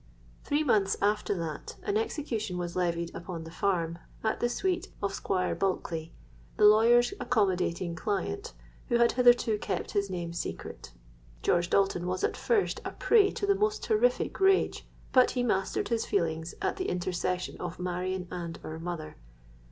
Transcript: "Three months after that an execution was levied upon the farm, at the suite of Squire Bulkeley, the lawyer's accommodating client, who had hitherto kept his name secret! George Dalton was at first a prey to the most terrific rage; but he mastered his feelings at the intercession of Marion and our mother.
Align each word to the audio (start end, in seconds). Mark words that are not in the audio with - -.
"Three 0.43 0.63
months 0.63 0.97
after 0.99 1.35
that 1.35 1.75
an 1.83 1.95
execution 1.95 2.57
was 2.57 2.75
levied 2.75 3.13
upon 3.13 3.43
the 3.43 3.51
farm, 3.51 3.99
at 4.23 4.39
the 4.39 4.49
suite 4.49 4.91
of 4.99 5.13
Squire 5.13 5.53
Bulkeley, 5.53 6.11
the 6.57 6.65
lawyer's 6.65 7.13
accommodating 7.19 7.93
client, 7.93 8.53
who 8.89 8.97
had 8.97 9.11
hitherto 9.11 9.59
kept 9.59 9.91
his 9.91 10.09
name 10.09 10.33
secret! 10.33 10.91
George 11.43 11.69
Dalton 11.69 12.07
was 12.07 12.23
at 12.23 12.35
first 12.35 12.81
a 12.83 12.89
prey 12.93 13.29
to 13.29 13.45
the 13.45 13.53
most 13.53 13.83
terrific 13.83 14.39
rage; 14.39 14.87
but 15.13 15.29
he 15.37 15.43
mastered 15.43 15.89
his 15.89 16.03
feelings 16.03 16.55
at 16.63 16.77
the 16.77 16.89
intercession 16.89 17.55
of 17.59 17.77
Marion 17.79 18.27
and 18.31 18.57
our 18.63 18.79
mother. 18.79 19.17